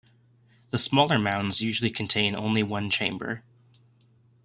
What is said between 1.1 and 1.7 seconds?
mounds